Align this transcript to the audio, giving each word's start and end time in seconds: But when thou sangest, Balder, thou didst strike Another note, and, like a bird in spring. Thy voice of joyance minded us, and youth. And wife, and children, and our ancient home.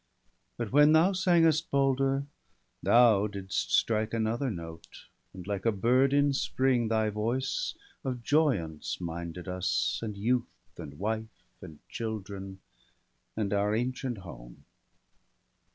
But 0.57 0.71
when 0.71 0.93
thou 0.93 1.11
sangest, 1.11 1.69
Balder, 1.69 2.25
thou 2.81 3.27
didst 3.27 3.71
strike 3.71 4.15
Another 4.15 4.49
note, 4.49 5.05
and, 5.31 5.45
like 5.45 5.63
a 5.63 5.71
bird 5.71 6.11
in 6.11 6.33
spring. 6.33 6.87
Thy 6.87 7.11
voice 7.11 7.75
of 8.03 8.23
joyance 8.23 8.99
minded 8.99 9.47
us, 9.47 9.99
and 10.01 10.17
youth. 10.17 10.57
And 10.75 10.97
wife, 10.97 11.43
and 11.61 11.77
children, 11.87 12.61
and 13.37 13.53
our 13.53 13.75
ancient 13.75 14.17
home. 14.17 14.65